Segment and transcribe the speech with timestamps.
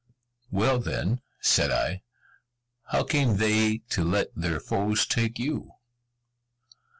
[0.49, 2.01] "Well, then," said I,
[2.85, 5.73] "How came they to let their foes take you?"